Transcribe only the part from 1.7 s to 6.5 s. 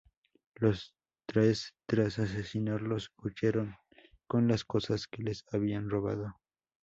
tras asesinarlos huyeron con las cosas que les habían robado.